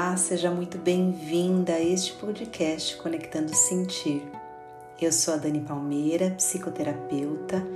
[0.00, 4.22] Olá, seja muito bem-vinda a este podcast Conectando Sentir.
[5.00, 7.66] Eu sou a Dani Palmeira, psicoterapeuta,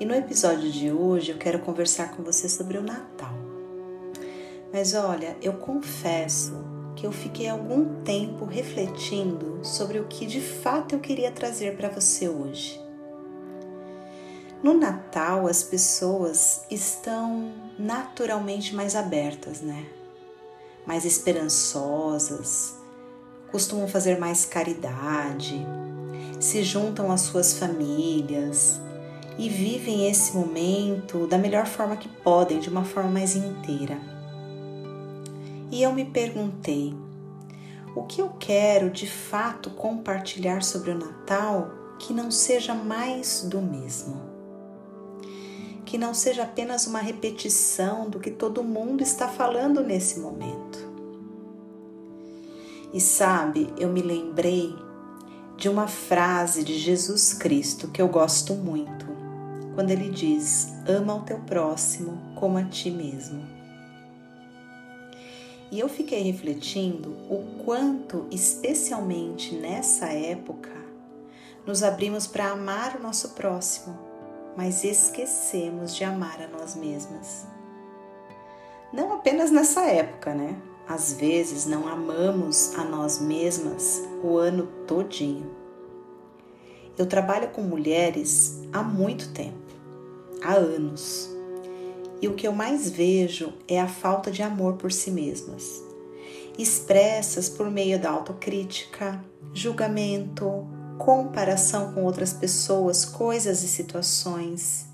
[0.00, 3.34] e no episódio de hoje eu quero conversar com você sobre o Natal.
[4.72, 6.54] Mas olha, eu confesso
[6.96, 11.90] que eu fiquei algum tempo refletindo sobre o que de fato eu queria trazer para
[11.90, 12.80] você hoje.
[14.62, 19.84] No Natal, as pessoas estão naturalmente mais abertas, né?
[20.86, 22.76] Mais esperançosas,
[23.50, 25.66] costumam fazer mais caridade,
[26.38, 28.80] se juntam às suas famílias
[29.38, 33.98] e vivem esse momento da melhor forma que podem, de uma forma mais inteira.
[35.70, 36.94] E eu me perguntei:
[37.94, 43.60] o que eu quero de fato compartilhar sobre o Natal que não seja mais do
[43.60, 44.25] mesmo?
[45.86, 50.84] Que não seja apenas uma repetição do que todo mundo está falando nesse momento.
[52.92, 54.74] E sabe, eu me lembrei
[55.56, 59.06] de uma frase de Jesus Cristo que eu gosto muito,
[59.74, 63.40] quando ele diz: Ama o teu próximo como a ti mesmo.
[65.70, 70.70] E eu fiquei refletindo o quanto, especialmente nessa época,
[71.64, 74.05] nos abrimos para amar o nosso próximo
[74.56, 77.46] mas esquecemos de amar a nós mesmas.
[78.92, 80.56] Não apenas nessa época, né?
[80.88, 85.50] Às vezes não amamos a nós mesmas o ano todinho.
[86.96, 89.72] Eu trabalho com mulheres há muito tempo,
[90.42, 91.28] há anos.
[92.22, 95.82] E o que eu mais vejo é a falta de amor por si mesmas,
[96.56, 100.66] expressas por meio da autocrítica, julgamento,
[100.98, 104.86] comparação com outras pessoas, coisas e situações,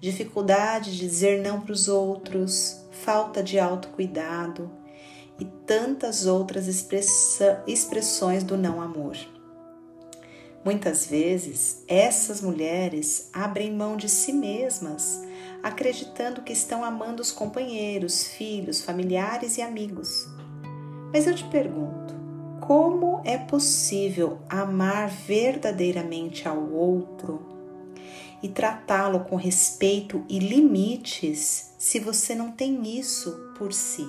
[0.00, 4.70] dificuldade de dizer não para os outros, falta de autocuidado
[5.38, 6.66] e tantas outras
[7.66, 9.16] expressões do não amor.
[10.62, 15.22] Muitas vezes, essas mulheres abrem mão de si mesmas,
[15.62, 20.28] acreditando que estão amando os companheiros, filhos, familiares e amigos.
[21.12, 21.99] Mas eu te pergunto,
[22.70, 27.44] como é possível amar verdadeiramente ao outro
[28.40, 34.08] e tratá-lo com respeito e limites se você não tem isso por si?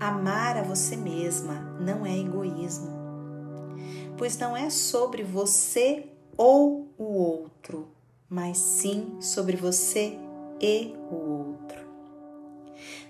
[0.00, 2.88] Amar a você mesma não é egoísmo,
[4.16, 7.88] pois não é sobre você ou o outro,
[8.26, 10.16] mas sim sobre você
[10.58, 11.86] e o outro.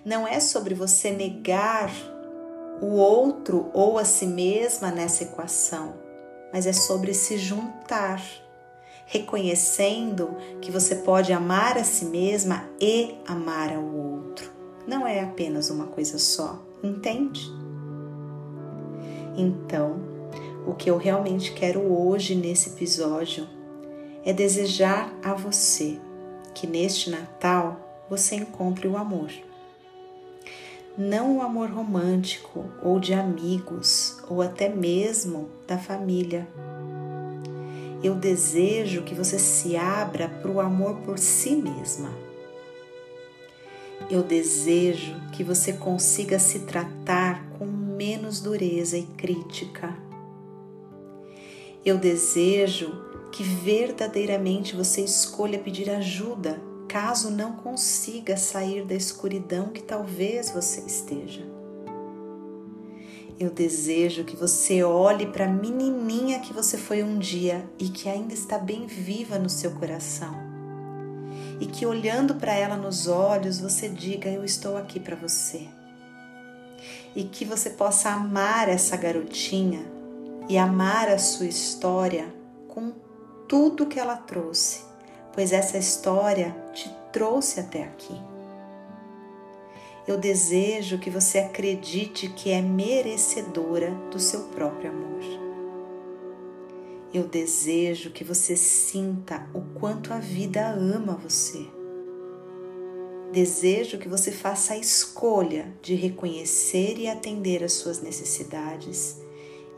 [0.05, 1.89] Não é sobre você negar
[2.83, 5.95] o outro ou a si mesma nessa equação,
[6.53, 8.21] mas é sobre se juntar,
[9.07, 14.51] reconhecendo que você pode amar a si mesma e amar ao outro.
[14.85, 17.49] Não é apenas uma coisa só, entende?
[19.37, 20.01] Então,
[20.67, 23.47] o que eu realmente quero hoje nesse episódio
[24.25, 26.01] é desejar a você
[26.53, 29.31] que neste Natal você encontre o amor
[30.97, 36.47] não o amor romântico ou de amigos ou até mesmo da família.
[38.03, 42.11] Eu desejo que você se abra para o amor por si mesma.
[44.11, 49.97] Eu desejo que você consiga se tratar com menos dureza e crítica.
[51.85, 52.93] Eu desejo
[53.31, 56.61] que verdadeiramente você escolha pedir ajuda
[56.93, 61.43] caso não consiga sair da escuridão que talvez você esteja.
[63.41, 68.11] Eu desejo que você olhe para a menininha que você foi um dia e que
[68.11, 70.37] ainda está bem viva no seu coração.
[71.59, 75.67] E que olhando para ela nos olhos, você diga: Eu estou aqui para você.
[77.17, 79.83] E que você possa amar essa garotinha
[80.47, 82.27] e amar a sua história
[82.69, 82.93] com
[83.49, 84.92] tudo que ela trouxe
[85.33, 88.15] pois essa história te trouxe até aqui.
[90.07, 95.23] Eu desejo que você acredite que é merecedora do seu próprio amor.
[97.15, 101.67] Eu desejo que você sinta o quanto a vida ama você.
[103.31, 109.21] Desejo que você faça a escolha de reconhecer e atender às suas necessidades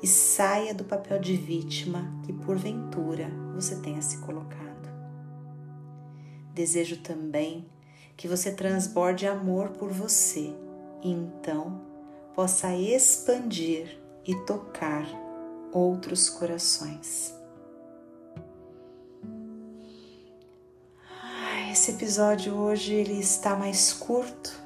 [0.02, 4.63] e saia do papel de vítima que porventura você tenha se colocado.
[6.54, 7.66] Desejo também
[8.16, 10.54] que você transborde amor por você
[11.02, 11.82] e então
[12.32, 15.04] possa expandir e tocar
[15.72, 17.34] outros corações.
[21.72, 24.56] Esse episódio hoje ele está mais curto,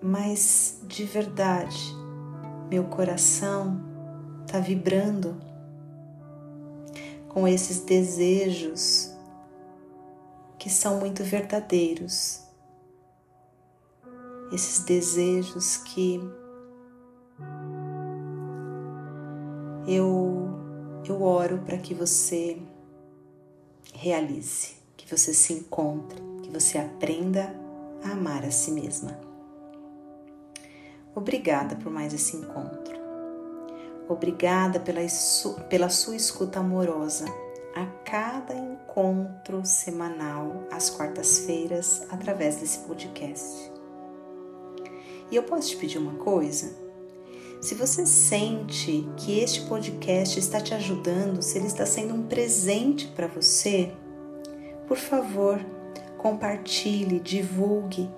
[0.00, 1.94] mas de verdade,
[2.70, 3.78] meu coração
[4.46, 5.36] está vibrando
[7.28, 9.11] com esses desejos
[10.62, 12.40] que são muito verdadeiros,
[14.52, 16.20] esses desejos que
[19.88, 20.56] eu
[21.04, 22.62] eu oro para que você
[23.92, 27.52] realize, que você se encontre, que você aprenda
[28.04, 29.18] a amar a si mesma.
[31.12, 32.94] Obrigada por mais esse encontro.
[34.08, 35.00] Obrigada pela,
[35.68, 37.24] pela sua escuta amorosa
[37.74, 43.72] a cada encontro semanal às quartas-feiras através desse podcast.
[45.30, 46.72] E eu posso te pedir uma coisa?
[47.60, 53.06] Se você sente que este podcast está te ajudando, se ele está sendo um presente
[53.08, 53.92] para você,
[54.86, 55.64] por favor,
[56.18, 58.10] compartilhe, divulgue,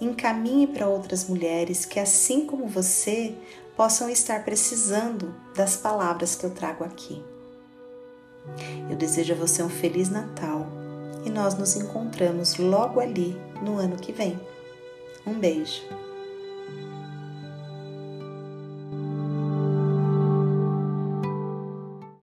[0.00, 3.34] encaminhe para outras mulheres que, assim como você,
[3.76, 7.22] possam estar precisando das palavras que eu trago aqui.
[8.90, 10.66] Eu desejo a você um Feliz Natal
[11.24, 14.38] e nós nos encontramos logo ali no ano que vem.
[15.26, 15.82] Um beijo.